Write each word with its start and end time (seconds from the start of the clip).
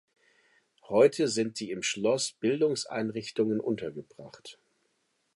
Heute 0.89 1.27
sind 1.27 1.59
die 1.59 1.69
im 1.69 1.83
Schloss 1.83 2.31
Bildungseinrichtungen 2.31 3.59
untergebracht. 3.59 4.57